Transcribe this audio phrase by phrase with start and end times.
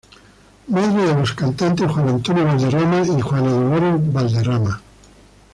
[0.67, 4.81] Madre de los cantantes Juan Antonio Valderrama y Juana Dolores Valderrama.